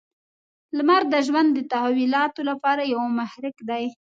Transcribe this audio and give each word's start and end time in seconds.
•لمر 0.77 1.01
د 1.13 1.15
ژوند 1.27 1.49
د 1.53 1.59
تحولاتو 1.71 2.41
لپاره 2.49 2.81
یو 2.93 3.01
محرک 3.17 3.57
دی. 3.69 3.85